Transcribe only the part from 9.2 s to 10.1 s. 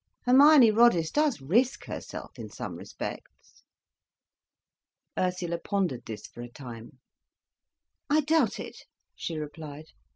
replied.